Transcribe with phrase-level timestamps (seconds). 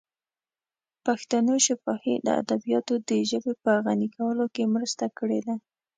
[0.95, 5.55] د پښتنو شفاهي ادبیاتو د ژبې په غني کولو کې مرسته کړې ده.